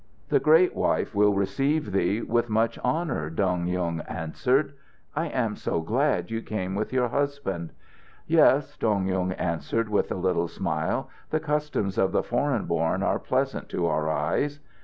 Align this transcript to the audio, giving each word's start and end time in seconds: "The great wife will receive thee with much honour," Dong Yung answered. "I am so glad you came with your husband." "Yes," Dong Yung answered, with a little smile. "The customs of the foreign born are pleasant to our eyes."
"The 0.29 0.39
great 0.39 0.75
wife 0.75 1.13
will 1.13 1.35
receive 1.35 1.91
thee 1.91 2.23
with 2.23 2.49
much 2.49 2.79
honour," 2.79 3.29
Dong 3.29 3.67
Yung 3.67 4.01
answered. 4.07 4.73
"I 5.15 5.27
am 5.27 5.55
so 5.55 5.79
glad 5.81 6.31
you 6.31 6.41
came 6.41 6.73
with 6.73 6.91
your 6.91 7.09
husband." 7.09 7.71
"Yes," 8.25 8.75
Dong 8.77 9.05
Yung 9.05 9.33
answered, 9.33 9.89
with 9.89 10.11
a 10.11 10.15
little 10.15 10.47
smile. 10.47 11.07
"The 11.29 11.39
customs 11.39 11.99
of 11.99 12.13
the 12.13 12.23
foreign 12.23 12.65
born 12.65 13.03
are 13.03 13.19
pleasant 13.19 13.69
to 13.69 13.85
our 13.85 14.09
eyes." 14.09 14.59